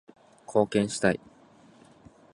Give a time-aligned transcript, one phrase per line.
[0.47, 1.19] 貢献したい